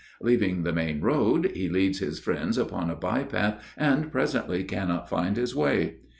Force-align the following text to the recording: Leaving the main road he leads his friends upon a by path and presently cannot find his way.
Leaving 0.19 0.63
the 0.63 0.73
main 0.73 0.99
road 0.99 1.51
he 1.53 1.69
leads 1.69 1.99
his 1.99 2.17
friends 2.19 2.57
upon 2.57 2.89
a 2.89 2.95
by 2.95 3.21
path 3.23 3.63
and 3.77 4.11
presently 4.11 4.63
cannot 4.63 5.07
find 5.07 5.37
his 5.37 5.55
way. 5.55 5.97